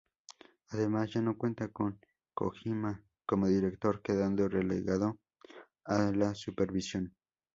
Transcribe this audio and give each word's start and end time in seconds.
Además, 0.69 1.11
ya 1.13 1.21
no 1.21 1.37
cuenta 1.37 1.67
con 1.67 1.99
Kojima 2.33 3.03
como 3.27 3.45
director, 3.45 4.01
quedando 4.01 4.49
relegado 4.49 5.19
a 5.85 6.11
la 6.11 6.33
supervisión. 6.33 7.15